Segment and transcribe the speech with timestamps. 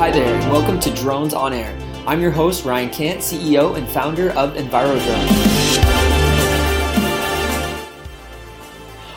[0.00, 1.76] Hi there, and welcome to Drones on Air.
[2.06, 5.28] I'm your host, Ryan Cant, CEO and founder of EnviroDrone.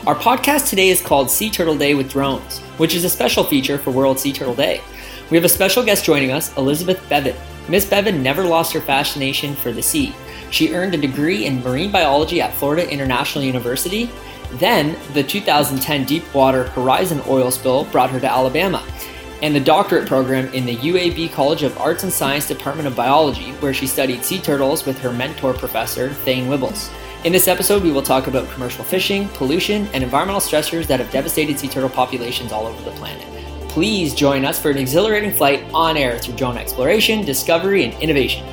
[0.06, 3.78] Our podcast today is called Sea Turtle Day with Drones, which is a special feature
[3.78, 4.82] for World Sea Turtle Day.
[5.30, 7.34] We have a special guest joining us, Elizabeth Bevan.
[7.70, 10.14] Miss Bevan never lost her fascination for the sea.
[10.50, 14.10] She earned a degree in marine biology at Florida International University.
[14.56, 18.84] Then, the 2010 Deepwater Horizon oil spill brought her to Alabama,
[19.44, 23.52] and the doctorate program in the UAB College of Arts and Science Department of Biology,
[23.60, 26.90] where she studied sea turtles with her mentor professor, Thane Wibbels.
[27.24, 31.10] In this episode, we will talk about commercial fishing, pollution, and environmental stressors that have
[31.10, 33.22] devastated sea turtle populations all over the planet.
[33.68, 38.46] Please join us for an exhilarating flight on air through drone exploration, discovery, and innovation.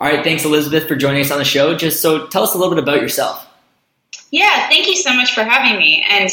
[0.00, 1.74] All right, thanks, Elizabeth, for joining us on the show.
[1.74, 3.44] Just so tell us a little bit about yourself.
[4.30, 6.04] Yeah, thank you so much for having me.
[6.08, 6.30] And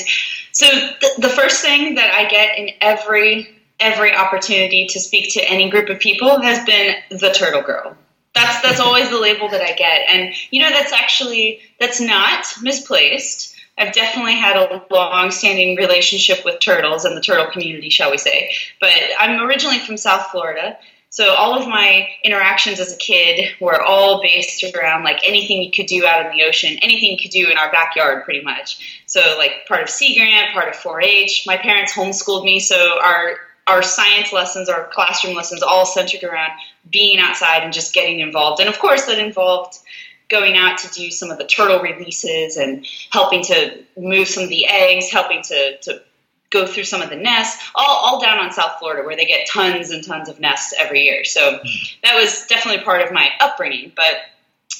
[0.52, 3.49] so th- the first thing that I get in every
[3.80, 7.97] every opportunity to speak to any group of people has been the turtle girl.
[8.33, 10.05] That's that's always the label that I get.
[10.09, 13.55] And you know that's actually that's not misplaced.
[13.77, 18.52] I've definitely had a long-standing relationship with turtles and the turtle community, shall we say.
[18.80, 20.77] But I'm originally from South Florida,
[21.16, 25.71] so all of my interactions as a kid were all based around like anything you
[25.71, 29.02] could do out in the ocean, anything you could do in our backyard, pretty much.
[29.05, 31.45] So like part of Sea Grant, part of 4-H.
[31.47, 36.52] My parents homeschooled me, so our our science lessons, our classroom lessons, all centered around
[36.91, 38.59] being outside and just getting involved.
[38.59, 39.80] And of course, that involved
[40.27, 44.49] going out to do some of the turtle releases and helping to move some of
[44.49, 46.02] the eggs, helping to, to
[46.51, 49.47] go through some of the nests, all, all down on South Florida where they get
[49.47, 51.23] tons and tons of nests every year.
[51.23, 51.59] So
[52.03, 53.91] that was definitely part of my upbringing.
[53.95, 54.15] But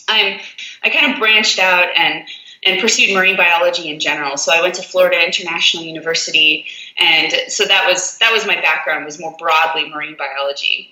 [0.08, 0.40] I'm
[0.84, 2.26] I kind of branched out and
[2.66, 4.38] and pursued marine biology in general.
[4.38, 6.66] So I went to Florida International University,
[6.98, 10.92] and so that was that was my background was more broadly marine biology.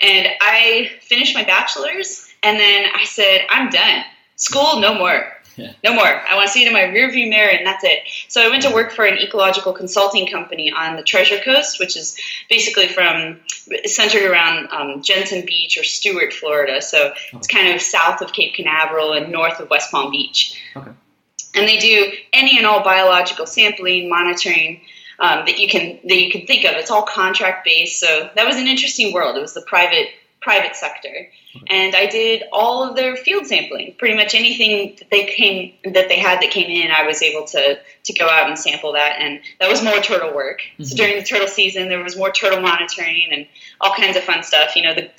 [0.00, 4.04] And I finished my bachelor's, and then I said, I'm done.
[4.34, 5.32] School, no more.
[5.56, 5.72] Yeah.
[5.84, 6.06] No more.
[6.06, 8.00] I want to see it in my rearview mirror, and that's it.
[8.28, 11.96] So I went to work for an ecological consulting company on the Treasure Coast, which
[11.96, 12.16] is
[12.48, 13.40] basically from
[13.84, 16.80] centered around um, Jensen Beach or Stuart, Florida.
[16.80, 20.60] So it's kind of south of Cape Canaveral and north of West Palm Beach.
[20.74, 20.90] Okay.
[21.54, 24.80] And they do any and all biological sampling, monitoring.
[25.18, 26.72] Um, that you can that you can think of.
[26.72, 29.36] It's all contract based, so that was an interesting world.
[29.36, 30.08] It was the private
[30.42, 31.28] private sector,
[31.68, 33.94] and I did all of their field sampling.
[33.98, 37.46] Pretty much anything that they came that they had that came in, I was able
[37.48, 40.60] to to go out and sample that, and that was more turtle work.
[40.60, 40.84] Mm-hmm.
[40.84, 43.46] So during the turtle season, there was more turtle monitoring and
[43.80, 44.76] all kinds of fun stuff.
[44.76, 45.10] You know, the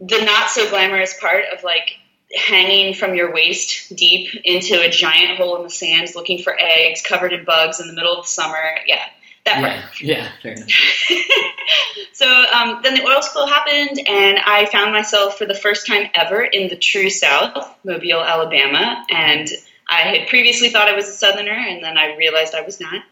[0.00, 1.96] the not so glamorous part of like
[2.34, 7.02] hanging from your waist deep into a giant hole in the sand looking for eggs
[7.02, 8.76] covered in bugs in the middle of the summer.
[8.86, 9.04] Yeah,
[9.50, 10.00] that yeah, part.
[10.00, 10.68] Yeah, fair enough.
[12.12, 16.08] so um, then the oil spill happened, and I found myself for the first time
[16.14, 19.04] ever in the true South, Mobile, Alabama.
[19.10, 19.48] And
[19.88, 23.02] I had previously thought I was a Southerner, and then I realized I was not.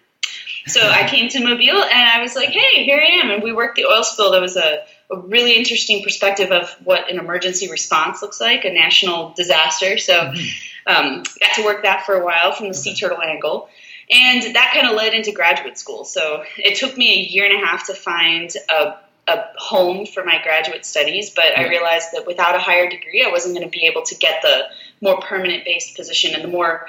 [0.67, 3.53] So I came to Mobile, and I was like, "Hey, here I am!" And we
[3.53, 4.31] worked the oil spill.
[4.31, 8.71] There was a, a really interesting perspective of what an emergency response looks like, a
[8.71, 9.99] national disaster.
[9.99, 10.95] So, mm-hmm.
[10.95, 13.69] um, got to work that for a while from the sea turtle angle.
[14.11, 16.05] And that kind of led into graduate school.
[16.05, 18.95] So it took me a year and a half to find a,
[19.29, 23.31] a home for my graduate studies, but I realized that without a higher degree, I
[23.31, 24.65] wasn't going to be able to get the
[25.03, 26.87] more permanent based position and the more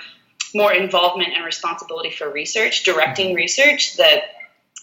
[0.55, 3.35] more involvement and responsibility for research, directing mm-hmm.
[3.35, 4.23] research that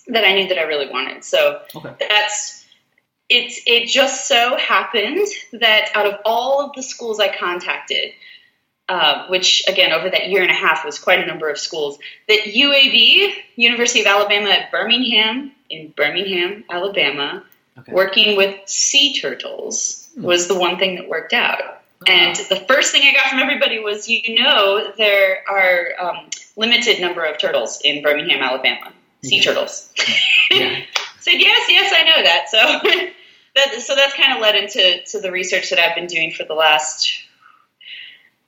[0.09, 1.25] that I knew that I really wanted.
[1.25, 1.95] So okay.
[1.99, 2.65] that's
[3.29, 8.13] it's it just so happened that out of all of the schools I contacted,
[8.89, 11.99] uh, which again over that year and a half was quite a number of schools.
[12.29, 17.45] That UAB, University of Alabama at Birmingham, in Birmingham, Alabama,
[17.79, 17.93] okay.
[17.93, 20.23] working with sea turtles hmm.
[20.23, 21.61] was the one thing that worked out.
[21.63, 26.31] Oh, and the first thing I got from everybody was, you know, there are um,
[26.57, 28.93] limited number of turtles in Birmingham, Alabama,
[29.25, 29.43] sea yeah.
[29.43, 29.91] turtles.
[30.51, 30.83] yeah.
[31.21, 32.49] Said yes, yes, I know that.
[32.51, 32.59] So
[33.57, 36.45] that so that's kind of led into to the research that I've been doing for
[36.45, 37.26] the last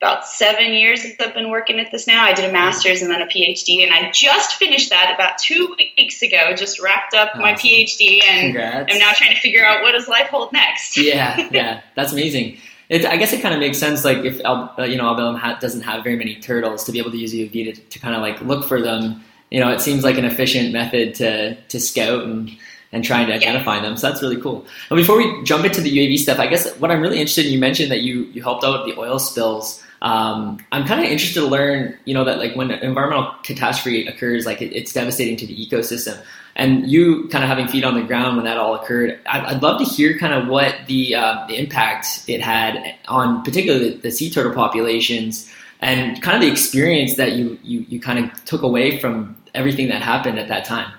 [0.01, 2.25] about seven years I've been working at this now.
[2.25, 5.75] I did a master's and then a PhD, and I just finished that about two
[5.77, 6.55] weeks ago.
[6.55, 7.43] Just wrapped up awesome.
[7.43, 8.93] my PhD, and Congrats.
[8.93, 10.97] I'm now trying to figure out what does life hold next.
[10.97, 12.59] yeah, yeah, that's amazing.
[12.89, 15.83] It, I guess it kind of makes sense, like if uh, you know Alabama doesn't
[15.83, 18.41] have very many turtles, to be able to use UV to, to kind of like
[18.41, 19.25] look for them.
[19.51, 22.57] You know, it seems like an efficient method to to scout and
[22.93, 23.83] and trying to identify yeah.
[23.83, 23.97] them.
[23.97, 24.65] So that's really cool.
[24.91, 27.53] And before we jump into the UAV stuff, I guess what I'm really interested in,
[27.53, 29.85] you mentioned that you, you helped out with the oil spills.
[30.01, 34.47] Um, I'm kind of interested to learn, you know, that like when environmental catastrophe occurs,
[34.47, 36.21] like it, it's devastating to the ecosystem.
[36.55, 39.63] And you kind of having feet on the ground when that all occurred, I'd, I'd
[39.63, 43.97] love to hear kind of what the, uh, the impact it had on particularly the,
[43.97, 48.45] the sea turtle populations and kind of the experience that you, you, you kind of
[48.45, 50.93] took away from everything that happened at that time.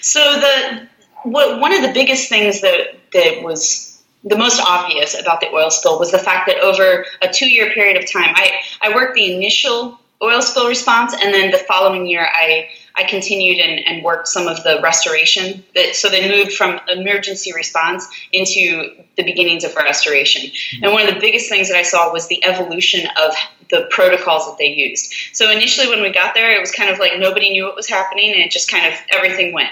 [0.00, 0.88] So the
[1.24, 3.93] what, one of the biggest things that that was
[4.24, 7.70] the most obvious about the oil spill was the fact that over a two year
[7.72, 12.06] period of time, I, I worked the initial oil spill response, and then the following
[12.06, 15.64] year, I I continued and, and worked some of the restoration.
[15.74, 20.50] That, so they moved from emergency response into the beginnings of restoration.
[20.80, 23.34] And one of the biggest things that I saw was the evolution of
[23.70, 25.12] the protocols that they used.
[25.32, 27.88] So initially, when we got there, it was kind of like nobody knew what was
[27.88, 29.70] happening, and it just kind of everything went.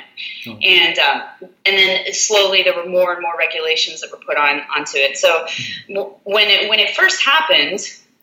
[0.49, 0.59] Oh.
[0.63, 1.23] And um,
[1.65, 5.17] and then slowly, there were more and more regulations that were put on onto it.
[5.17, 5.47] So
[6.25, 7.81] when it when it first happened,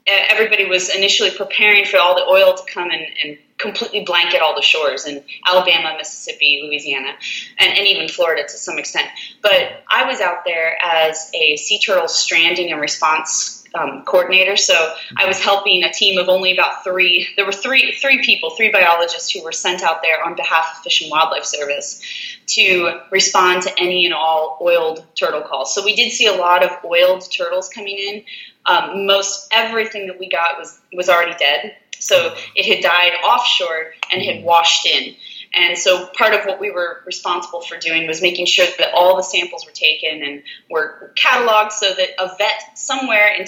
[0.07, 4.55] everybody was initially preparing for all the oil to come and, and completely blanket all
[4.55, 7.13] the shores in Alabama, Mississippi, Louisiana,
[7.57, 9.07] and, and, even Florida to some extent.
[9.41, 14.57] But I was out there as a sea turtle stranding and response um, coordinator.
[14.57, 17.27] So I was helping a team of only about three.
[17.35, 20.83] There were three three people, three biologists who were sent out there on behalf of
[20.83, 22.01] Fish and Wildlife Service
[22.47, 25.75] to respond to any and all oiled turtle calls.
[25.75, 28.23] So we did see a lot of oiled turtles coming in.
[28.65, 31.75] Um, most everything that we got was was already dead.
[31.99, 35.15] So it had died offshore and had washed in.
[35.53, 39.17] And so part of what we were responsible for doing was making sure that all
[39.17, 43.47] the samples were taken and were cataloged so that a vet somewhere in,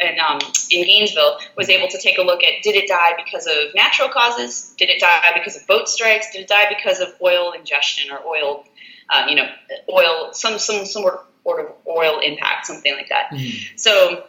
[0.00, 0.38] in, um,
[0.70, 4.08] in Gainesville was able to take a look at did it die because of natural
[4.08, 4.74] causes?
[4.78, 6.30] Did it die because of boat strikes?
[6.32, 8.64] Did it die because of oil ingestion or oil,
[9.10, 9.48] uh, you know,
[9.92, 11.02] oil, some, some, some
[11.44, 13.30] sort of oil impact, something like that.
[13.30, 13.76] Mm-hmm.
[13.76, 14.24] So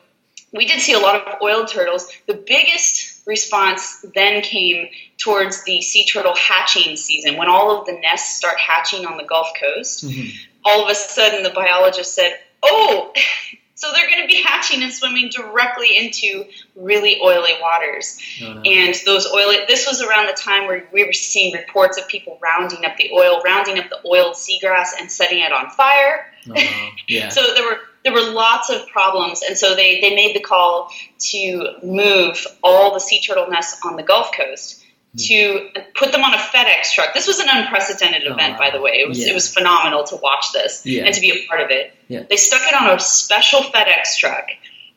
[0.51, 2.11] we did see a lot of oil turtles.
[2.27, 7.93] The biggest response then came towards the sea turtle hatching season when all of the
[7.93, 10.05] nests start hatching on the Gulf Coast.
[10.05, 10.37] Mm-hmm.
[10.65, 13.13] All of a sudden, the biologist said, Oh,
[13.75, 18.17] so they're going to be hatching and swimming directly into really oily waters.
[18.41, 18.61] Oh, no.
[18.61, 22.39] And those oily, this was around the time where we were seeing reports of people
[22.41, 26.31] rounding up the oil, rounding up the oiled seagrass and setting it on fire.
[26.49, 27.29] Oh, yeah.
[27.29, 30.89] so there were there were lots of problems, and so they, they made the call
[31.31, 34.83] to move all the sea turtle nests on the Gulf Coast
[35.13, 35.17] hmm.
[35.17, 37.13] to put them on a FedEx truck.
[37.13, 38.59] This was an unprecedented oh, event, wow.
[38.59, 38.91] by the way.
[38.93, 39.31] It was yeah.
[39.31, 41.05] it was phenomenal to watch this yeah.
[41.05, 41.95] and to be a part of it.
[42.07, 42.23] Yeah.
[42.29, 44.47] They stuck it on a special FedEx truck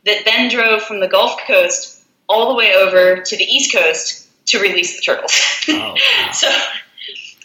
[0.04, 4.28] that then drove from the Gulf Coast all the way over to the East Coast
[4.46, 5.40] to release the turtles.
[5.68, 6.30] Oh, wow.
[6.32, 6.48] so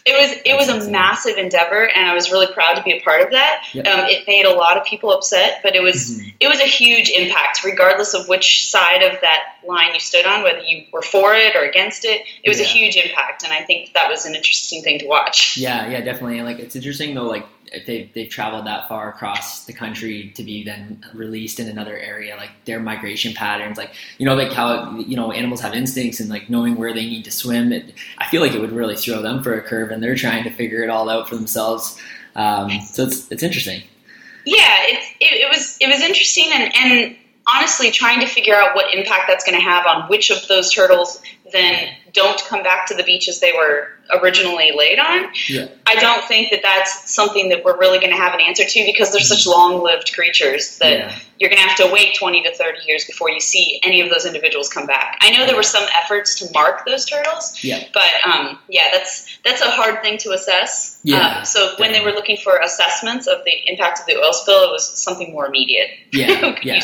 [0.04, 3.00] it was it was a massive endeavor, and I was really proud to be a
[3.00, 3.64] part of that.
[3.72, 3.86] Yep.
[3.86, 6.30] Um, it made a lot of people upset, but it was mm-hmm.
[6.40, 10.42] it was a huge impact, regardless of which side of that line you stood on,
[10.42, 12.22] whether you were for it or against it.
[12.42, 12.66] It was yeah.
[12.66, 15.56] a huge impact, and I think that was an interesting thing to watch.
[15.56, 16.38] Yeah, yeah, definitely.
[16.38, 20.32] And like it's interesting though, like if they they've traveled that far across the country
[20.36, 24.52] to be then released in another area, like their migration patterns, like you know, like
[24.52, 27.72] how you know animals have instincts and like knowing where they need to swim.
[27.72, 30.44] It, I feel like it would really throw them for a curve, and they're trying
[30.44, 31.98] to figure it all out for themselves.
[32.34, 33.82] Um, so it's it's interesting.
[34.44, 38.92] Yeah, it, it, was it was interesting, and and honestly, trying to figure out what
[38.94, 41.22] impact that's going to have on which of those turtles
[41.52, 43.88] then don't come back to the beaches they were
[44.20, 45.30] originally laid on.
[45.48, 45.68] Yeah.
[45.86, 48.84] I don't think that that's something that we're really going to have an answer to
[48.84, 51.18] because they're such long-lived creatures that yeah.
[51.38, 54.10] you're going to have to wait 20 to 30 years before you see any of
[54.10, 55.18] those individuals come back.
[55.20, 57.84] I know there were some efforts to mark those turtles, yeah.
[57.94, 61.00] but um, yeah, that's that's a hard thing to assess.
[61.02, 61.38] Yeah.
[61.38, 64.64] Um, so when they were looking for assessments of the impact of the oil spill,
[64.64, 65.88] it was something more immediate.
[66.12, 66.80] Yeah, yeah.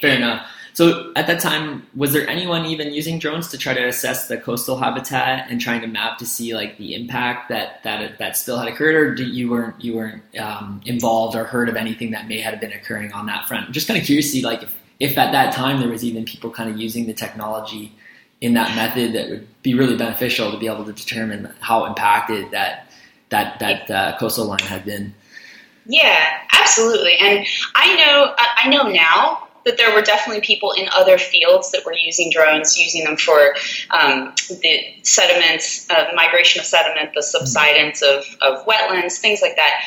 [0.00, 0.46] Fair enough.
[0.76, 4.36] So at that time, was there anyone even using drones to try to assess the
[4.36, 8.58] coastal habitat and trying to map to see like the impact that that that spill
[8.58, 12.42] had occurred, or you weren't you weren't um, involved or heard of anything that may
[12.42, 13.66] have been occurring on that front?
[13.66, 16.04] I'm just kind of curious to see like if, if at that time there was
[16.04, 17.90] even people kind of using the technology
[18.42, 22.50] in that method that would be really beneficial to be able to determine how impacted
[22.50, 22.90] that
[23.30, 25.14] that that uh, coastal line had been.
[25.86, 27.16] Yeah, absolutely.
[27.18, 31.84] And I know I know now but there were definitely people in other fields that
[31.84, 33.56] were using drones, using them for
[33.90, 39.82] um, the sediments, uh, migration of sediment, the subsidence of, of wetlands, things like that.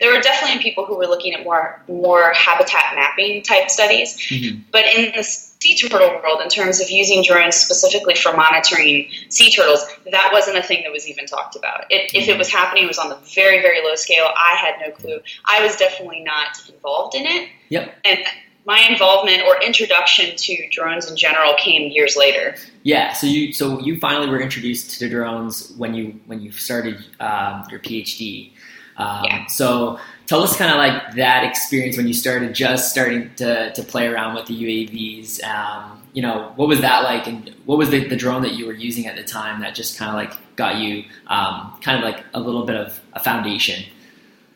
[0.00, 4.60] There were definitely people who were looking at more more habitat mapping type studies, mm-hmm.
[4.70, 9.50] but in the sea turtle world, in terms of using drones specifically for monitoring sea
[9.50, 11.84] turtles, that wasn't a thing that was even talked about.
[11.90, 14.26] It, if it was happening, it was on the very very low scale.
[14.26, 15.20] I had no clue.
[15.44, 17.48] I was definitely not involved in it.
[17.70, 17.94] Yep.
[18.04, 18.20] And
[18.68, 22.54] my involvement or introduction to drones in general came years later.
[22.82, 26.96] Yeah, so you so you finally were introduced to drones when you when you started
[27.18, 28.52] um, your PhD.
[28.98, 29.46] Um, yeah.
[29.46, 33.82] So tell us kind of like that experience when you started just starting to, to
[33.82, 35.42] play around with the UAVs.
[35.44, 38.66] Um, you know, what was that like, and what was the, the drone that you
[38.66, 42.04] were using at the time that just kind of like got you um, kind of
[42.04, 43.84] like a little bit of a foundation?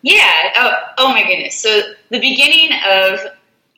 [0.02, 0.50] Yeah.
[0.57, 1.54] Oh, oh my goodness.
[1.54, 3.21] So the beginning of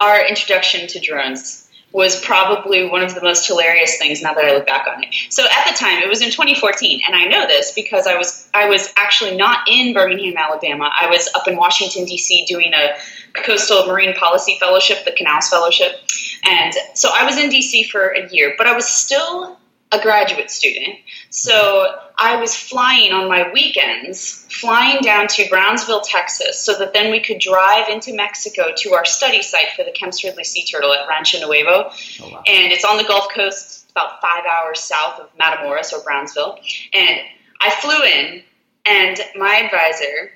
[0.00, 4.52] our introduction to drones was probably one of the most hilarious things now that I
[4.52, 5.14] look back on it.
[5.30, 8.48] So at the time, it was in 2014, and I know this because I was
[8.52, 10.90] I was actually not in Birmingham, Alabama.
[10.92, 12.46] I was up in Washington D.C.
[12.46, 12.96] doing a
[13.40, 16.00] coastal marine policy fellowship, the Knauss Fellowship,
[16.44, 17.84] and so I was in D.C.
[17.84, 19.56] for a year, but I was still
[19.94, 20.96] a graduate student.
[21.30, 27.10] So I was flying on my weekends, flying down to Brownsville, Texas, so that then
[27.10, 30.92] we could drive into Mexico to our study site for the Kemp's Ridley sea turtle
[30.92, 31.90] at Rancho Nuevo.
[32.20, 32.42] Oh, wow.
[32.46, 36.58] And it's on the Gulf Coast, about five hours south of Matamoros or Brownsville.
[36.92, 37.20] And
[37.60, 38.42] I flew in,
[38.86, 40.30] and my advisor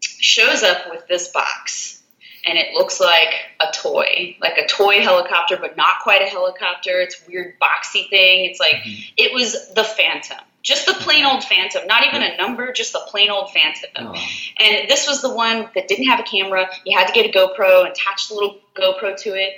[0.00, 1.99] shows up with this box
[2.44, 7.00] and it looks like a toy, like a toy helicopter, but not quite a helicopter.
[7.00, 8.46] It's weird boxy thing.
[8.46, 9.12] It's like mm-hmm.
[9.16, 13.02] it was the Phantom, just the plain old Phantom, not even a number, just the
[13.08, 13.90] plain old Phantom.
[13.96, 14.14] Oh.
[14.58, 16.68] And this was the one that didn't have a camera.
[16.84, 19.54] You had to get a GoPro and attach the little GoPro to it,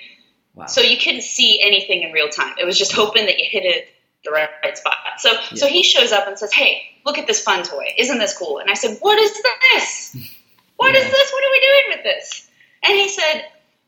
[0.54, 0.66] wow.
[0.66, 2.54] so you couldn't see anything in real time.
[2.60, 3.88] It was just hoping that you hit it
[4.24, 4.94] the right, right spot.
[5.18, 5.40] So, yeah.
[5.54, 7.94] so he shows up and says, "Hey, look at this fun toy!
[7.98, 10.16] Isn't this cool?" And I said, "What is this?
[10.76, 11.00] What yeah.
[11.00, 11.32] is this?
[11.32, 12.48] What are we doing with this?"
[12.82, 13.46] And he said,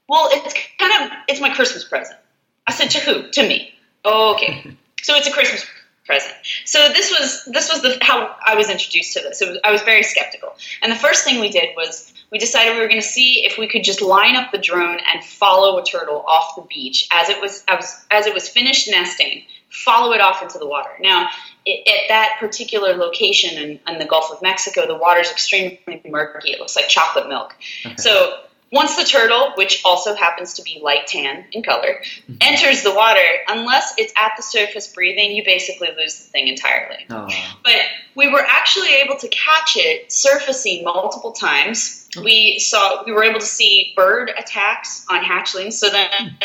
[0.09, 2.19] Well, it's kind of it's my Christmas present.
[2.67, 3.31] I said, To who?
[3.31, 3.75] To me.
[4.05, 4.77] okay.
[5.03, 5.65] so it's a Christmas
[6.07, 6.35] present.
[6.65, 9.41] So this was this was the how I was introduced to this.
[9.41, 10.55] Was, I was very skeptical.
[10.83, 13.59] And the first thing we did was we decided we were going to see if
[13.59, 17.29] we could just line up the drone and follow a turtle off the beach as
[17.29, 20.91] it was as, as it was finished nesting, follow it off into the water.
[21.01, 21.29] Now,
[21.65, 26.03] it, at that particular location in, in, the Gulf of Mexico, the water is extremely
[26.07, 26.53] murky.
[26.53, 27.55] It looks like chocolate milk.
[27.87, 27.95] Okay.
[27.97, 28.41] So
[28.75, 32.03] once the turtle, which also happens to be light tan in color,
[32.41, 37.07] enters the water, unless it's at the surface breathing, you basically lose the thing entirely.
[37.09, 37.29] Oh.
[37.63, 37.83] But
[38.17, 42.09] we were actually able to catch it surfacing multiple times.
[42.21, 45.75] We saw we were able to see bird attacks on hatchlings.
[45.75, 46.37] So then,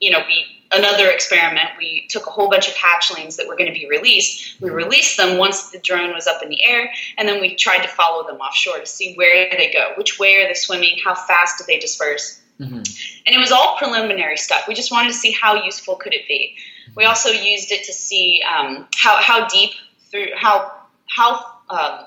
[0.00, 1.68] you know, we another experiment.
[1.78, 4.60] We took a whole bunch of hatchlings that were going to be released.
[4.60, 7.82] We released them once the drone was up in the air, and then we tried
[7.82, 11.14] to follow them offshore to see where they go, which way are they swimming, how
[11.14, 12.40] fast do they disperse.
[12.60, 12.76] Mm-hmm.
[12.76, 14.64] And it was all preliminary stuff.
[14.68, 16.56] We just wanted to see how useful could it be.
[16.94, 19.70] We also used it to see um, how how deep
[20.10, 20.72] through how
[21.08, 22.06] how um,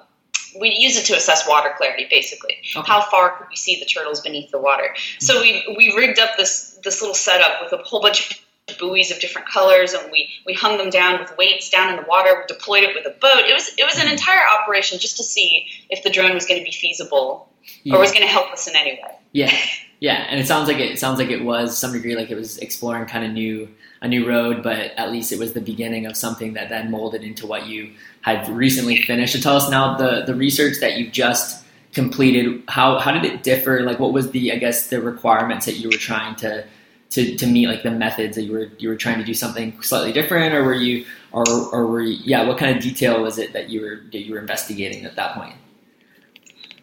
[0.60, 2.58] we use it to assess water clarity, basically.
[2.75, 2.88] Okay.
[2.91, 4.96] How far could we see the turtles beneath the water?
[5.20, 8.38] So we we rigged up this this little setup with a whole bunch of
[8.77, 12.06] buoys of different colors and we, we hung them down with weights down in the
[12.08, 12.44] water.
[12.48, 13.46] Deployed it with a boat.
[13.46, 16.60] It was it was an entire operation just to see if the drone was going
[16.60, 17.50] to be feasible
[17.84, 17.96] yeah.
[17.96, 19.18] or was going to help us in any way.
[19.32, 19.53] Yeah.
[20.00, 22.36] Yeah and it sounds like it, it sounds like it was some degree like it
[22.36, 23.70] was exploring kind of new
[24.01, 27.24] a new road but at least it was the beginning of something that then molded
[27.24, 29.34] into what you had recently finished.
[29.34, 31.63] So tell us now the the research that you've just
[31.94, 33.82] completed how how did it differ?
[33.82, 36.65] Like what was the i guess the requirements that you were trying to
[37.13, 39.79] to, to meet like the methods that you were you were trying to do something
[39.82, 43.38] slightly different or were you or, or were you, yeah what kind of detail was
[43.38, 45.55] it that you were that you were investigating at that point?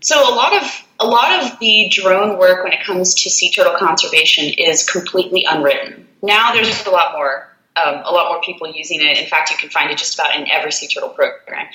[0.01, 3.51] So a lot of a lot of the drone work when it comes to sea
[3.51, 6.07] turtle conservation is completely unwritten.
[6.23, 9.19] Now there's just a lot more um, a lot more people using it.
[9.19, 11.67] In fact you can find it just about in every sea turtle program.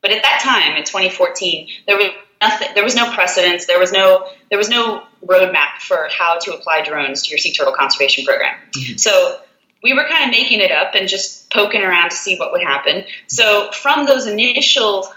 [0.00, 2.08] But at that time in 2014 there was
[2.42, 6.52] nothing there was no precedence there was no there was no roadmap for how to
[6.52, 8.54] apply drones to your sea turtle conservation program.
[8.72, 8.96] Mm-hmm.
[8.96, 9.40] So
[9.82, 12.62] we were kind of making it up and just poking around to see what would
[12.62, 13.04] happen.
[13.26, 15.12] So from those initial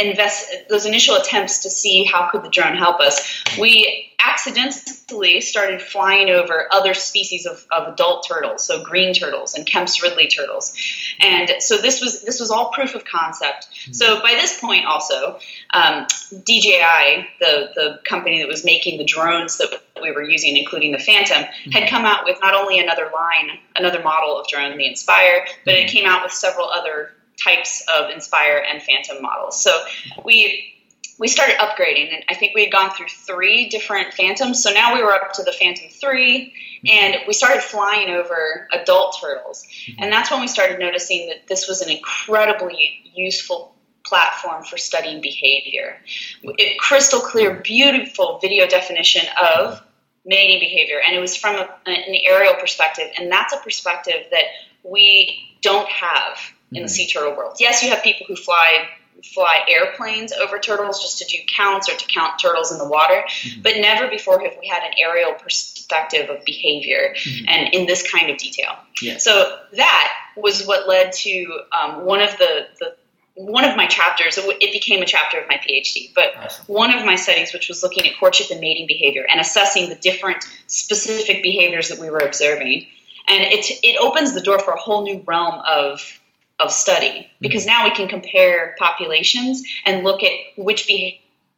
[0.00, 5.80] invest those initial attempts to see how could the drone help us, we accidentally started
[5.80, 10.74] flying over other species of, of adult turtles, so green turtles and Kemp's Ridley turtles,
[11.20, 13.68] and so this was this was all proof of concept.
[13.70, 13.92] Mm-hmm.
[13.92, 15.38] So by this point, also
[15.72, 20.92] um, DJI, the the company that was making the drones that we were using, including
[20.92, 21.70] the Phantom, mm-hmm.
[21.70, 25.74] had come out with not only another line, another model of drone, the Inspire, but
[25.74, 25.96] it mm-hmm.
[25.96, 29.62] came out with several other types of Inspire and Phantom models.
[29.62, 29.78] So
[30.24, 30.74] we
[31.18, 34.94] we started upgrading and i think we had gone through three different phantoms so now
[34.94, 36.52] we were up to the phantom 3
[36.86, 40.02] and we started flying over adult turtles mm-hmm.
[40.02, 45.20] and that's when we started noticing that this was an incredibly useful platform for studying
[45.20, 46.00] behavior
[46.42, 49.82] it, crystal clear beautiful video definition of
[50.24, 54.44] mating behavior and it was from a, an aerial perspective and that's a perspective that
[54.84, 56.38] we don't have
[56.72, 58.88] in the sea turtle world yes you have people who fly
[59.34, 63.24] fly airplanes over turtles just to do counts or to count turtles in the water.
[63.26, 63.62] Mm-hmm.
[63.62, 67.48] But never before have we had an aerial perspective of behavior mm-hmm.
[67.48, 68.72] and in this kind of detail.
[69.02, 69.18] Yeah.
[69.18, 72.96] So that was what led to um, one of the, the
[73.34, 76.64] one of my chapters, it became a chapter of my PhD, but awesome.
[76.66, 79.94] one of my studies, which was looking at courtship and mating behavior and assessing the
[79.94, 82.86] different specific behaviors that we were observing.
[83.28, 86.20] And it, it opens the door for a whole new realm of
[86.60, 90.88] of study because now we can compare populations and look at which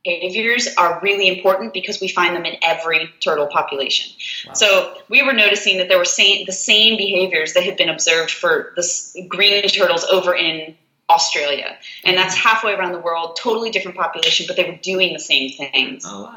[0.04, 4.14] behaviors are really important because we find them in every turtle population.
[4.46, 4.54] Wow.
[4.54, 8.30] So we were noticing that there were same, the same behaviors that had been observed
[8.30, 10.76] for the green turtles over in
[11.08, 12.48] Australia, and that's mm-hmm.
[12.48, 16.04] halfway around the world, totally different population, but they were doing the same things.
[16.06, 16.36] Oh wow!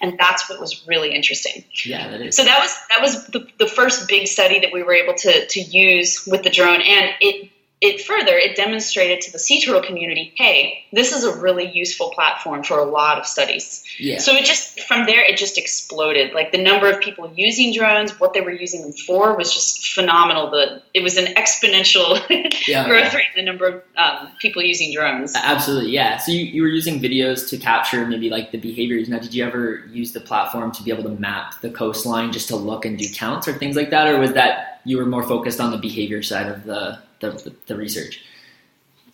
[0.00, 1.62] And that's what was really interesting.
[1.84, 2.34] Yeah, that is.
[2.34, 5.46] So that was that was the, the first big study that we were able to
[5.46, 7.50] to use with the drone, and it
[7.84, 12.10] it further it demonstrated to the sea turtle community hey this is a really useful
[12.10, 13.84] platform for a lot of studies.
[13.98, 14.18] Yeah.
[14.18, 16.32] so it just from there it just exploded.
[16.32, 19.92] Like the number of people using drones what they were using them for was just
[19.92, 20.50] phenomenal.
[20.50, 22.22] The it was an exponential
[22.68, 23.16] yeah, growth yeah.
[23.16, 25.34] rate in the number of um, people using drones.
[25.34, 26.16] Absolutely yeah.
[26.18, 29.08] So you, you were using videos to capture maybe like the behaviors.
[29.08, 32.48] Now did you ever use the platform to be able to map the coastline just
[32.48, 34.06] to look and do counts or things like that?
[34.06, 37.76] Or was that you were more focused on the behavior side of the the, the
[37.76, 38.22] research?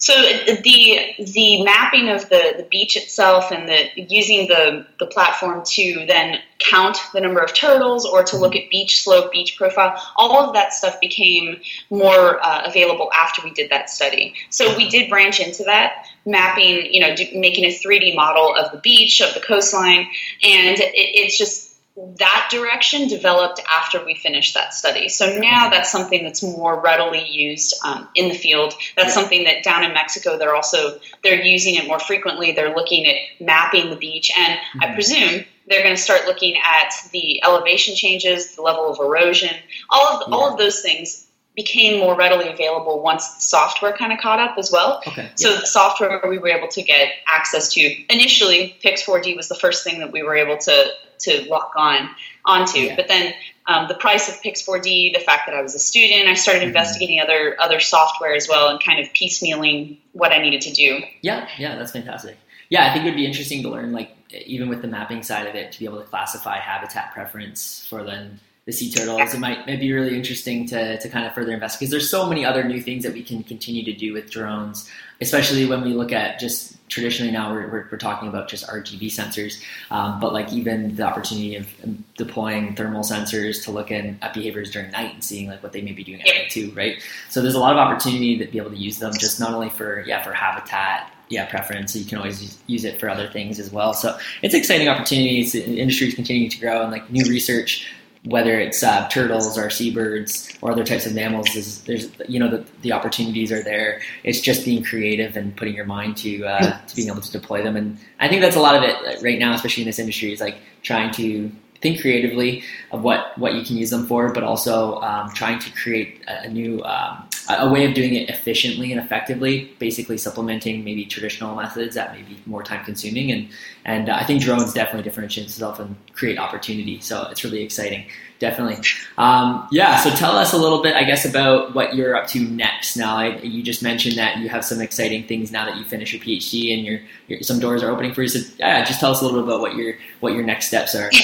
[0.00, 5.62] So the the mapping of the, the beach itself and the using the, the platform
[5.73, 10.00] to then count the number of turtles or to look at beach slope, beach profile,
[10.17, 11.61] all of that stuff became
[11.91, 14.33] more uh, available after we did that study.
[14.49, 18.73] So we did branch into that mapping, you know, do, making a 3D model of
[18.73, 20.09] the beach, of the coastline,
[20.43, 25.09] and it, it's just that direction developed after we finished that study.
[25.09, 28.75] So now that's something that's more readily used um, in the field.
[28.97, 32.53] That's something that down in Mexico they're also they're using it more frequently.
[32.53, 34.83] They're looking at mapping the beach, and mm-hmm.
[34.83, 39.55] I presume they're going to start looking at the elevation changes, the level of erosion,
[39.89, 40.35] all of yeah.
[40.35, 41.26] all of those things
[41.63, 45.03] became more readily available once the software kind of caught up as well.
[45.07, 47.81] Okay, so the software we were able to get access to
[48.13, 52.09] initially, Pix4D was the first thing that we were able to to lock on
[52.47, 52.79] onto.
[52.79, 52.97] Yeah.
[52.97, 53.35] But then
[53.67, 56.69] um, the price of Pix4D, the fact that I was a student, I started mm-hmm.
[56.69, 61.03] investigating other other software as well, and kind of piecemealing what I needed to do.
[61.21, 62.39] Yeah, yeah, that's fantastic.
[62.71, 65.47] Yeah, I think it would be interesting to learn, like even with the mapping side
[65.47, 69.35] of it, to be able to classify habitat preference for then the sea turtles.
[69.35, 72.26] It might, might be really interesting to, to kind of further invest because there's so
[72.26, 74.89] many other new things that we can continue to do with drones,
[75.21, 79.06] especially when we look at just traditionally now we're, we're, we're talking about just RGB
[79.06, 81.69] sensors, um, but like even the opportunity of
[82.17, 85.83] deploying thermal sensors to look in, at behaviors during night and seeing like what they
[85.83, 87.02] may be doing at night too, right?
[87.28, 89.69] So there's a lot of opportunity to be able to use them just not only
[89.69, 91.93] for, yeah, for habitat, yeah, preference.
[91.93, 93.95] So you can always use it for other things as well.
[93.95, 95.52] So it's exciting opportunities.
[95.52, 97.87] The industry is continuing to grow and like new research
[98.25, 102.49] whether it's uh, turtles or seabirds or other types of mammals, is there's you know
[102.49, 104.00] the, the opportunities are there.
[104.25, 107.63] It's just being creative and putting your mind to uh, to being able to deploy
[107.63, 107.76] them.
[107.76, 110.41] And I think that's a lot of it right now, especially in this industry, is
[110.41, 115.00] like trying to think creatively of what, what you can use them for, but also
[115.00, 119.75] um, trying to create a, new um, a way of doing it efficiently and effectively.
[119.78, 123.49] Basically, supplementing maybe traditional methods that may be more time consuming, and
[123.84, 127.00] and uh, I think drones definitely differentiate itself and create opportunity.
[127.00, 128.06] So it's really exciting,
[128.38, 128.76] definitely.
[129.16, 129.97] Um, yeah.
[129.99, 132.97] So tell us a little bit, I guess, about what you're up to next.
[132.97, 136.12] Now, I, you just mentioned that you have some exciting things now that you finish
[136.12, 138.28] your PhD and your some doors are opening for you.
[138.28, 140.95] So yeah, just tell us a little bit about what your what your next steps
[140.95, 141.10] are.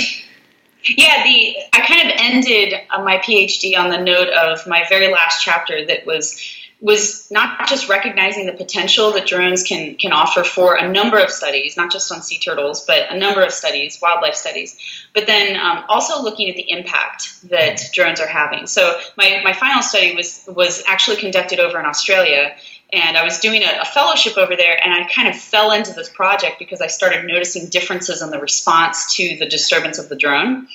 [0.88, 5.12] Yeah, the I kind of ended uh, my PhD on the note of my very
[5.12, 6.40] last chapter that was
[6.80, 11.30] was not just recognizing the potential that drones can can offer for a number of
[11.30, 14.78] studies, not just on sea turtles, but a number of studies, wildlife studies,
[15.14, 18.66] but then um, also looking at the impact that drones are having.
[18.66, 22.54] So my, my final study was was actually conducted over in Australia,
[22.92, 25.92] and I was doing a, a, fellowship over there, and I kind of fell into
[25.92, 30.16] this project because I started noticing differences in the response to the disturbance of the
[30.16, 30.68] drone.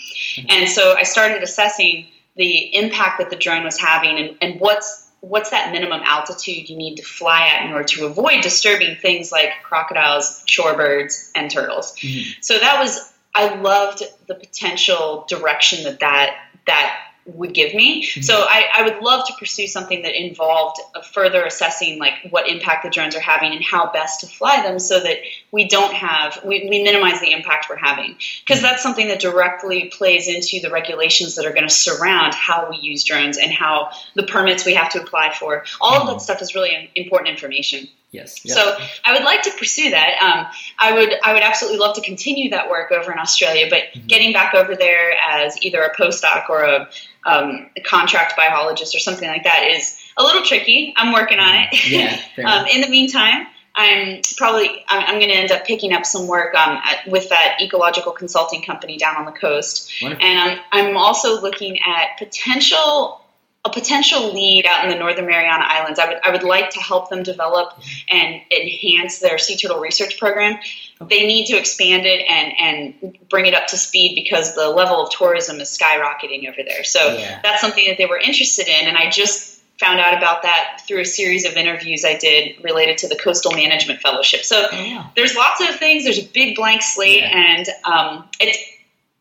[0.50, 5.10] And so I started assessing the impact that the drone was having and, and what's
[5.22, 9.32] what's that minimum altitude you need to fly at in order to avoid disturbing things
[9.32, 11.96] like crocodiles, shorebirds, and turtles.
[11.98, 12.42] Mm-hmm.
[12.42, 18.04] So that was I loved the potential direction that that that would give me.
[18.04, 18.22] Mm-hmm.
[18.22, 20.82] So I, I, would love to pursue something that involved
[21.14, 24.80] further assessing like what impact the drones are having and how best to fly them
[24.80, 25.18] so that
[25.52, 28.64] we don't have we, we minimize the impact we're having because mm-hmm.
[28.64, 32.78] that's something that directly plays into the regulations that are going to surround how we
[32.78, 36.20] use drones and how the permits we have to apply for all of that mm-hmm.
[36.20, 38.44] stuff is really important information Yes.
[38.44, 38.58] Yep.
[38.58, 40.22] So I would like to pursue that.
[40.22, 43.84] Um, I would I would absolutely love to continue that work over in Australia, but
[43.84, 44.08] mm-hmm.
[44.08, 46.90] getting back over there as either a postdoc or a,
[47.26, 50.94] um, a, contract biologist or something like that is a little tricky.
[50.98, 51.90] I'm working on it.
[51.90, 52.20] Yeah.
[52.46, 56.28] um, in the meantime, I'm probably I'm, I'm going to end up picking up some
[56.28, 60.26] work um, at, with that ecological consulting company down on the coast, Wonderful.
[60.26, 63.21] and I'm I'm also looking at potential
[63.64, 66.00] a potential lead out in the Northern Mariana Islands.
[66.00, 70.18] I would I would like to help them develop and enhance their sea turtle research
[70.18, 70.60] program.
[71.00, 75.04] They need to expand it and and bring it up to speed because the level
[75.04, 76.84] of tourism is skyrocketing over there.
[76.84, 77.40] So yeah.
[77.44, 81.02] that's something that they were interested in, and I just found out about that through
[81.02, 84.44] a series of interviews I did related to the Coastal Management Fellowship.
[84.44, 85.08] So yeah.
[85.16, 86.04] there's lots of things.
[86.04, 87.58] There's a big blank slate, yeah.
[87.58, 88.58] and um, it's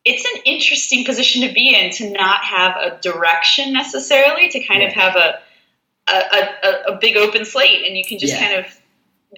[0.04, 4.82] it's an interesting position to be in to not have a direction necessarily, to kind
[4.82, 4.88] yeah.
[4.88, 5.40] of have a,
[6.08, 8.40] a, a, a, big open slate and you can just yeah.
[8.40, 8.79] kind of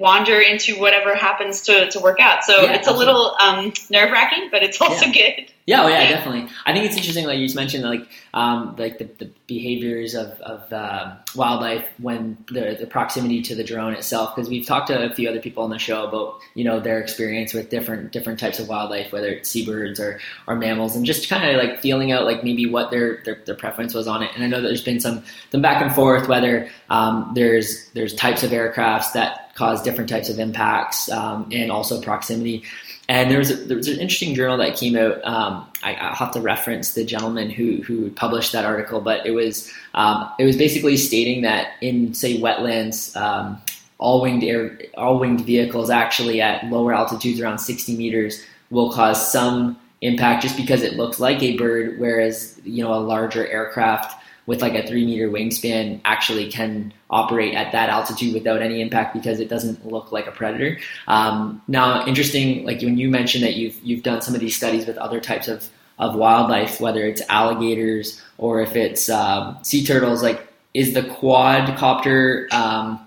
[0.00, 2.44] wander into whatever happens to, to work out.
[2.44, 3.04] So yeah, it's absolutely.
[3.04, 5.52] a little um, nerve wracking, but it's also good.
[5.64, 6.48] Yeah, oh yeah, definitely.
[6.66, 10.30] I think it's interesting, like you just mentioned, like um, like the, the, behaviors of,
[10.40, 14.34] of uh, wildlife when the, the proximity to the drone itself.
[14.34, 16.98] Because we've talked to a few other people on the show about you know their
[16.98, 21.28] experience with different different types of wildlife, whether it's seabirds or, or mammals, and just
[21.28, 24.30] kind of like feeling out like maybe what their, their, their preference was on it.
[24.34, 28.14] And I know that there's been some some back and forth whether um, there's there's
[28.14, 32.64] types of aircrafts that cause different types of impacts um, and also proximity.
[33.08, 35.24] And there was, a, there was an interesting journal that came out.
[35.24, 39.32] Um, I, will have to reference the gentleman who who published that article, but it
[39.32, 43.60] was um, it was basically stating that in say wetlands, um,
[43.98, 49.30] all winged air all winged vehicles actually at lower altitudes around 60 meters will cause
[49.30, 54.21] some impact just because it looks like a bird, whereas you know a larger aircraft
[54.46, 59.14] with like a three meter wingspan actually can operate at that altitude without any impact
[59.14, 60.78] because it doesn't look like a predator.
[61.06, 64.86] Um, now, interesting, like when you mentioned that you've you've done some of these studies
[64.86, 70.22] with other types of of wildlife, whether it's alligators or if it's um, sea turtles,
[70.22, 73.06] like is the quadcopter um,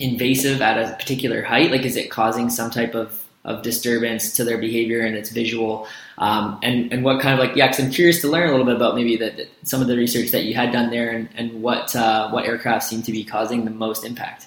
[0.00, 1.70] invasive at a particular height?
[1.70, 5.86] Like, is it causing some type of of disturbance to their behavior and its visual
[6.18, 8.66] um, and and what kind of like yeah because I'm curious to learn a little
[8.66, 11.62] bit about maybe the, some of the research that you had done there and, and
[11.62, 14.46] what uh, what aircraft seem to be causing the most impact.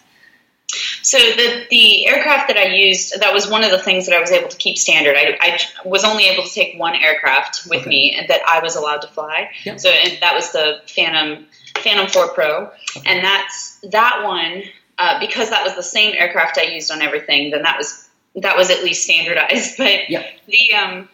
[1.02, 4.20] So the the aircraft that I used that was one of the things that I
[4.20, 5.16] was able to keep standard.
[5.18, 7.90] I, I was only able to take one aircraft with okay.
[7.90, 9.52] me and that I was allowed to fly.
[9.66, 9.80] Yep.
[9.80, 11.46] So and that was the Phantom
[11.78, 13.02] Phantom 4 Pro, okay.
[13.06, 14.64] and that's that one
[14.98, 17.52] uh, because that was the same aircraft I used on everything.
[17.52, 18.05] Then that was
[18.36, 19.78] that was at least standardized.
[19.78, 20.26] But yeah.
[20.48, 21.10] the um,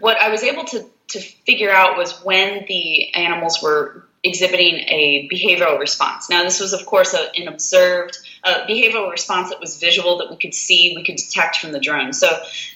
[0.00, 5.28] what I was able to to figure out was when the animals were exhibiting a
[5.32, 6.28] behavioral response.
[6.28, 10.30] Now, this was, of course, a, an observed uh, behavioral response that was visual, that
[10.30, 12.12] we could see, we could detect from the drone.
[12.12, 12.28] So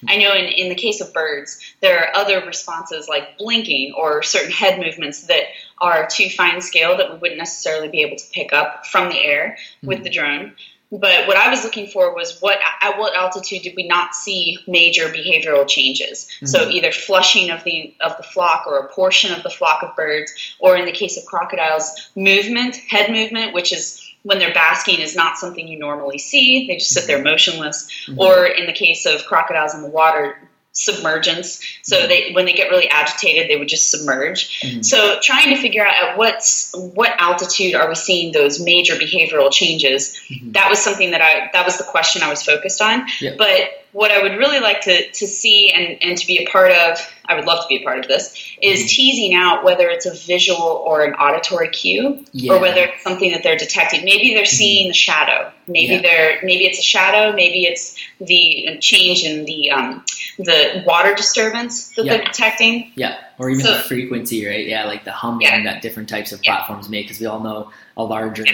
[0.07, 4.23] I know in, in the case of birds, there are other responses like blinking or
[4.23, 5.45] certain head movements that
[5.81, 9.19] are too fine scale that we wouldn't necessarily be able to pick up from the
[9.19, 10.05] air with mm-hmm.
[10.05, 10.55] the drone.
[10.93, 14.59] But what I was looking for was what at what altitude did we not see
[14.67, 16.27] major behavioral changes?
[16.37, 16.47] Mm-hmm.
[16.47, 19.95] So either flushing of the of the flock or a portion of the flock of
[19.95, 25.01] birds, or in the case of crocodiles, movement, head movement, which is when they're basking
[25.01, 26.67] is not something you normally see.
[26.67, 27.89] They just sit there motionless.
[28.07, 28.19] Mm-hmm.
[28.19, 30.37] Or in the case of crocodiles in the water,
[30.73, 31.61] submergence.
[31.83, 32.09] So mm-hmm.
[32.09, 34.61] they when they get really agitated, they would just submerge.
[34.61, 34.83] Mm-hmm.
[34.83, 39.51] So trying to figure out at what's what altitude are we seeing those major behavioral
[39.53, 40.19] changes?
[40.29, 40.53] Mm-hmm.
[40.53, 43.07] That was something that I that was the question I was focused on.
[43.21, 43.35] Yeah.
[43.37, 46.71] But what I would really like to, to see and, and to be a part
[46.71, 48.87] of, I would love to be a part of this, is mm-hmm.
[48.87, 52.53] teasing out whether it's a visual or an auditory cue, yeah.
[52.53, 54.05] or whether it's something that they're detecting.
[54.05, 54.57] Maybe they're mm-hmm.
[54.57, 55.53] seeing the shadow.
[55.67, 56.03] Maybe yeah.
[56.03, 57.35] they're maybe it's a shadow.
[57.35, 60.05] Maybe it's the change in the um,
[60.39, 62.17] the water disturbance that yeah.
[62.17, 62.93] they're detecting.
[62.97, 64.67] Yeah, or even so, the frequency, right?
[64.67, 68.03] Yeah, like the humming that different types of platforms make, because we all know a
[68.03, 68.45] larger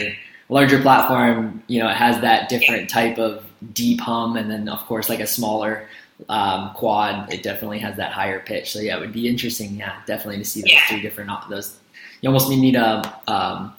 [0.49, 4.81] larger platform, you know, it has that different type of deep hum, and then of
[4.87, 5.89] course like a smaller
[6.29, 8.73] um, quad, it definitely has that higher pitch.
[8.73, 10.89] So yeah, it would be interesting, yeah, definitely to see those yeah.
[10.89, 11.79] three different those.
[12.21, 13.75] You almost need a um,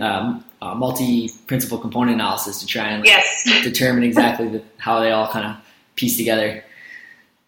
[0.00, 3.62] um, uh, multi-principal component analysis to try and like, yes.
[3.62, 5.56] determine exactly the, how they all kind of
[5.96, 6.64] piece together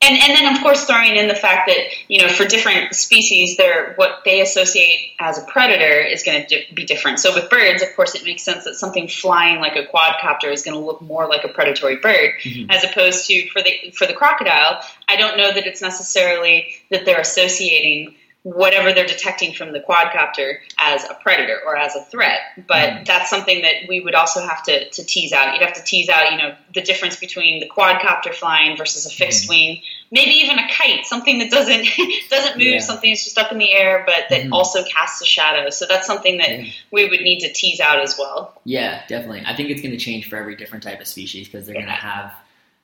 [0.02, 3.56] and and then of course throwing in the fact that you know for different species
[3.56, 7.48] they're what they associate as a predator is going to di- be different so with
[7.50, 10.84] birds of course it makes sense that something flying like a quadcopter is going to
[10.84, 12.70] look more like a predatory bird mm-hmm.
[12.70, 17.04] as opposed to for the for the crocodile i don't know that it's necessarily that
[17.04, 22.40] they're associating whatever they're detecting from the quadcopter as a predator or as a threat.
[22.66, 23.06] But mm.
[23.06, 25.52] that's something that we would also have to, to tease out.
[25.52, 29.10] You'd have to tease out, you know, the difference between the quadcopter flying versus a
[29.10, 29.50] fixed mm.
[29.50, 31.86] wing, maybe even a kite, something that doesn't
[32.30, 32.78] doesn't move, yeah.
[32.78, 34.52] something that's just up in the air, but that mm.
[34.52, 35.68] also casts a shadow.
[35.68, 36.72] So that's something that yeah.
[36.90, 38.58] we would need to tease out as well.
[38.64, 39.42] Yeah, definitely.
[39.44, 41.82] I think it's going to change for every different type of species because they're yeah.
[41.82, 42.34] going to have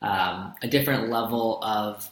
[0.03, 2.11] um, a different level of,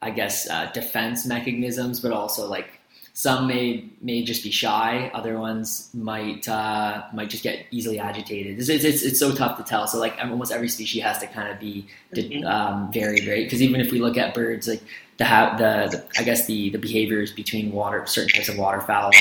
[0.00, 2.75] I guess, uh, defense mechanisms, but also like
[3.16, 5.10] some may may just be shy.
[5.14, 8.58] Other ones might uh, might just get easily agitated.
[8.58, 9.86] It's, it's, it's, so tough to tell.
[9.86, 12.46] So like almost every species has to kind of be mm-hmm.
[12.46, 13.44] um, varied, right?
[13.44, 14.82] Because even if we look at birds, like
[15.16, 19.12] the, the, the I guess the the behaviors between water certain types of waterfowl,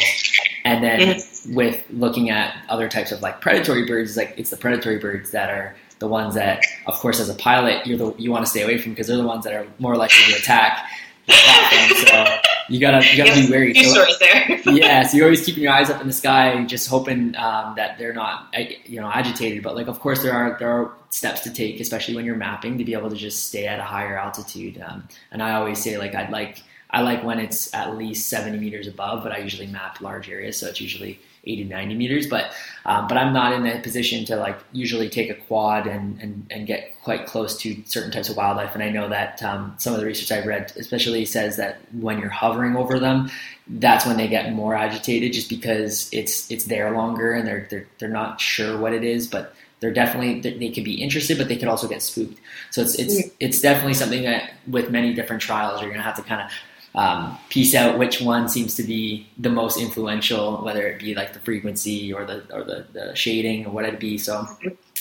[0.65, 1.55] and then mm-hmm.
[1.55, 5.49] with looking at other types of like predatory birds, like it's the predatory birds that
[5.49, 8.63] are the ones that, of course, as a pilot, you're the you want to stay
[8.63, 10.85] away from because they're the ones that are more likely to attack.
[11.29, 12.37] So
[12.69, 13.73] you gotta you gotta be wary.
[13.73, 14.59] So, there.
[14.65, 17.97] yeah, so you're always keeping your eyes up in the sky, just hoping um, that
[17.97, 18.53] they're not
[18.85, 19.63] you know agitated.
[19.63, 22.77] But like, of course, there are there are steps to take, especially when you're mapping,
[22.77, 24.81] to be able to just stay at a higher altitude.
[24.81, 28.57] Um, and I always say like I'd like I like when it's at least 70
[28.57, 32.51] meters above, but I usually map large areas, so it's usually 80 90 meters but
[32.85, 36.45] um, but i'm not in a position to like usually take a quad and, and
[36.49, 38.73] and get quite close to certain types of wildlife.
[38.73, 42.19] And i know that um, some of the research i've read especially says that when
[42.19, 43.29] you're hovering over them
[43.67, 47.87] that's when they get more agitated just because it's it's there longer and they're they're,
[47.99, 51.57] they're not sure what it is but they're definitely they could be interested but they
[51.57, 52.39] could also get spooked.
[52.71, 56.15] So it's it's it's definitely something that with many different trials you're going to have
[56.15, 56.51] to kind of
[56.95, 61.33] um, piece out which one seems to be the most influential, whether it be like
[61.33, 64.17] the frequency or the or the, the shading or what it be.
[64.17, 64.47] So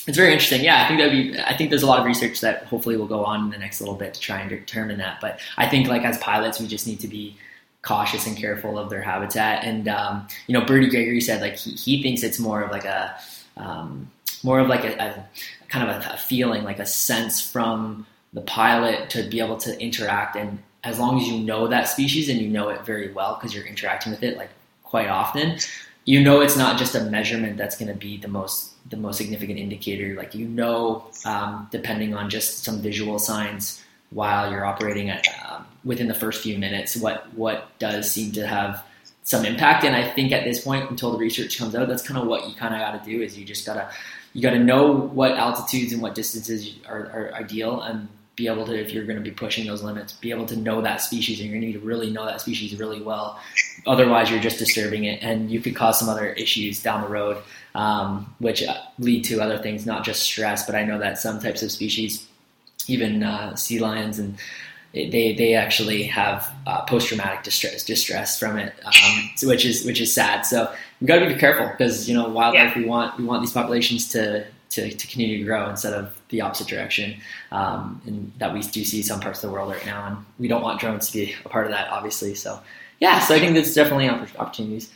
[0.07, 0.62] it's very interesting.
[0.62, 1.40] Yeah, I think that'd be.
[1.40, 3.80] I think there's a lot of research that hopefully will go on in the next
[3.80, 5.20] little bit to try and determine that.
[5.20, 7.37] But I think like as pilots, we just need to be
[7.83, 9.62] cautious and careful of their habitat.
[9.62, 12.85] And um, you know, Bertie Gregory said like he, he thinks it's more of like
[12.85, 13.14] a
[13.57, 14.11] um,
[14.42, 15.28] more of like a, a
[15.68, 19.80] kind of a, a feeling, like a sense from the pilot to be able to
[19.80, 23.35] interact and as long as you know that species and you know it very well
[23.35, 24.51] because you're interacting with it like
[24.83, 25.59] quite often,
[26.05, 29.16] you know it's not just a measurement that's going to be the most the most
[29.16, 30.14] significant indicator.
[30.14, 35.66] Like you know, um, depending on just some visual signs while you're operating at um,
[35.85, 38.85] within the first few minutes, what what does seem to have
[39.25, 39.85] some impact.
[39.85, 42.47] And I think at this point, until the research comes out, that's kind of what
[42.47, 43.23] you kind of got to do.
[43.23, 43.90] Is you just gotta
[44.35, 48.66] you got to know what altitudes and what distances are, are ideal and be able
[48.66, 51.38] to, if you're going to be pushing those limits, be able to know that species,
[51.38, 53.38] and you're going to need to really know that species really well.
[53.87, 57.38] Otherwise, you're just disturbing it, and you could cause some other issues down the road,
[57.75, 60.66] um, which uh, lead to other things, not just stress.
[60.66, 62.27] But I know that some types of species,
[62.88, 64.37] even uh, sea lions and
[64.94, 70.01] they they actually have uh, post traumatic distress distress from it, um, which is which
[70.01, 70.42] is sad.
[70.42, 72.79] So we got to be careful because you know wildlife yeah.
[72.79, 76.40] we want we want these populations to to, to continue to grow instead of the
[76.42, 77.16] opposite direction.
[77.53, 80.49] Um, and that we do see some parts of the world right now, and we
[80.49, 82.35] don't want drones to be a part of that, obviously.
[82.35, 82.61] So,
[83.01, 84.92] yeah, so I think there's definitely opportunities.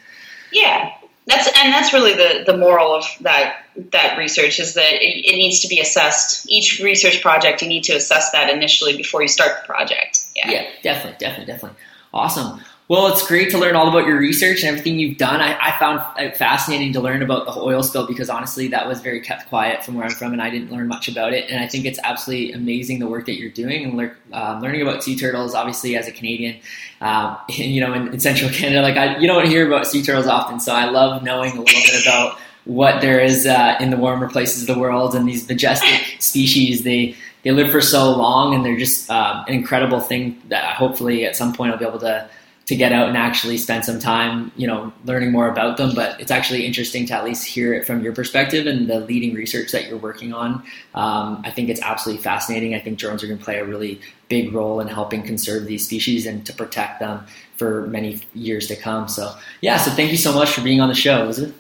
[0.53, 0.91] Yeah,
[1.27, 5.37] that's and that's really the the moral of that that research is that it, it,
[5.37, 6.51] needs to be assessed.
[6.51, 10.27] Each research project, you need to assess that initially before you start the project.
[10.35, 11.79] Yeah, yeah definitely, definitely, definitely.
[12.13, 12.61] Awesome.
[12.89, 15.43] Well, it's great to learn all about your research and everything you've done.
[15.43, 19.03] I, I found it fascinating to learn about the oil spill because honestly, that was
[19.03, 21.51] very kept quiet from where I'm from, and I didn't learn much about it.
[21.51, 24.81] And I think it's absolutely amazing the work that you're doing and lear, uh, learning
[24.81, 25.55] about sea turtles.
[25.55, 26.61] Obviously, as a Canadian,
[27.03, 30.27] uh, you know, in, in, central Canada, like I, you don't hear about sea turtles
[30.27, 33.99] often, so I love knowing a little bit about what there is uh, in the
[33.99, 36.85] warmer places of the world and these majestic species.
[36.85, 41.27] They they live for so long, and they're just uh, an incredible thing that hopefully
[41.27, 42.31] at some point I'll be able to
[42.69, 45.95] to get out and actually spend some time, you know, learning more about them.
[45.95, 49.35] But it's actually interesting to at least hear it from your perspective and the leading
[49.35, 50.63] research that you're working on.
[50.95, 52.75] Um, I think it's absolutely fascinating.
[52.75, 55.87] I think drones are going to play a really big role in helping conserve these
[55.87, 57.27] species and to protect them
[57.57, 59.09] for many years to come.
[59.09, 61.55] So, yeah, so thank you so much for being on the show, Elizabeth.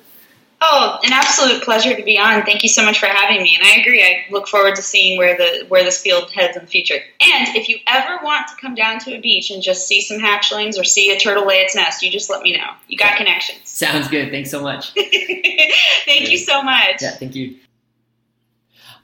[0.61, 2.42] Oh, an absolute pleasure to be on.
[2.44, 3.57] Thank you so much for having me.
[3.57, 4.03] And I agree.
[4.03, 6.97] I look forward to seeing where the where this field heads in the future.
[7.21, 10.18] And if you ever want to come down to a beach and just see some
[10.18, 12.71] hatchlings or see a turtle lay its nest, you just let me know.
[12.88, 13.61] You got connections.
[13.68, 14.31] Sounds good.
[14.31, 14.92] Thanks so much.
[14.94, 17.03] thank you so much.
[17.03, 17.57] Yeah, thank you.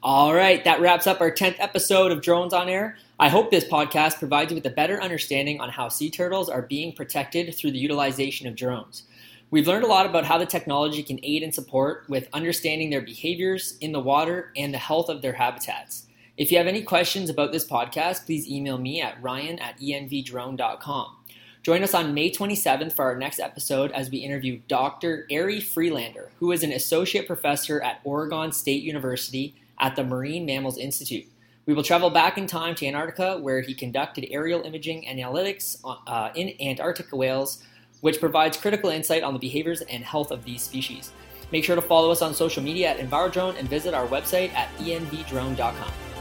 [0.03, 2.99] All right, that wraps up our 10th episode of Drones on Air.
[3.19, 6.61] I hope this podcast provides you with a better understanding on how sea turtles are
[6.61, 9.05] being protected through the utilization of drones.
[9.50, 13.00] We've learned a lot about how the technology can aid and support with understanding their
[13.00, 16.07] behaviors in the water and the health of their habitats.
[16.37, 21.16] If you have any questions about this podcast, please email me at ryan at envdrone.com.
[21.62, 25.26] Join us on May 27th for our next episode as we interview Dr.
[25.30, 30.76] Ari Friedlaender, who is an associate professor at Oregon State University at the Marine Mammals
[30.76, 31.24] Institute.
[31.66, 36.30] We will travel back in time to Antarctica, where he conducted aerial imaging analytics uh,
[36.35, 37.62] in Antarctic whales,
[38.05, 41.11] which provides critical insight on the behaviors and health of these species.
[41.53, 44.69] Make sure to follow us on social media at EnviroDrone and visit our website at
[44.77, 46.13] envdrone.com.